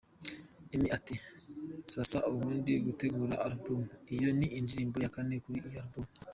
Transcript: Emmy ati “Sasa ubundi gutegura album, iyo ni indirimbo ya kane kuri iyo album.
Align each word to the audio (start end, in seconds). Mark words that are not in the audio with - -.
Emmy 0.73 0.87
ati 0.97 1.15
“Sasa 1.93 2.17
ubundi 2.31 2.73
gutegura 2.85 3.35
album, 3.47 3.81
iyo 4.15 4.29
ni 4.37 4.47
indirimbo 4.57 4.97
ya 5.03 5.13
kane 5.15 5.35
kuri 5.43 5.57
iyo 5.69 5.79
album. 5.83 6.05